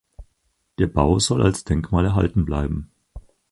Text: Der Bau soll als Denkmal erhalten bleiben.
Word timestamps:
Der 0.79 0.87
Bau 0.87 1.19
soll 1.19 1.43
als 1.43 1.63
Denkmal 1.63 2.05
erhalten 2.05 2.43
bleiben. 2.43 2.89